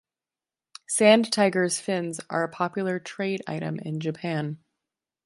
Sand 0.87 1.31
tigers' 1.31 1.79
fins 1.79 2.19
are 2.27 2.41
a 2.43 2.49
popular 2.49 2.97
trade 2.97 3.43
item 3.45 3.77
in 3.77 3.99
Japan. 3.99 4.57